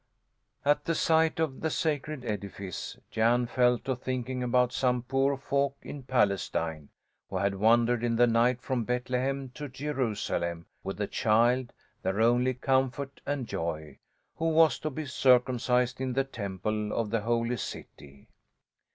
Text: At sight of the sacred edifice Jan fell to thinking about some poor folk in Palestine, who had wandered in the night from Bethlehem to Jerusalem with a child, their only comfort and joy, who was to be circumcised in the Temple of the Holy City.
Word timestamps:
At 0.65 0.87
sight 0.97 1.39
of 1.39 1.61
the 1.61 1.69
sacred 1.69 2.25
edifice 2.25 2.97
Jan 3.11 3.45
fell 3.45 3.77
to 3.77 3.95
thinking 3.95 4.41
about 4.41 4.73
some 4.73 5.03
poor 5.03 5.37
folk 5.37 5.77
in 5.83 6.01
Palestine, 6.01 6.89
who 7.29 7.37
had 7.37 7.53
wandered 7.53 8.03
in 8.03 8.15
the 8.15 8.25
night 8.25 8.63
from 8.63 8.83
Bethlehem 8.83 9.49
to 9.49 9.69
Jerusalem 9.69 10.65
with 10.83 10.99
a 11.01 11.05
child, 11.07 11.71
their 12.01 12.19
only 12.19 12.55
comfort 12.55 13.21
and 13.27 13.45
joy, 13.47 13.99
who 14.37 14.49
was 14.49 14.79
to 14.79 14.89
be 14.89 15.05
circumcised 15.05 16.01
in 16.01 16.13
the 16.13 16.23
Temple 16.23 16.91
of 16.93 17.11
the 17.11 17.21
Holy 17.21 17.57
City. 17.57 18.27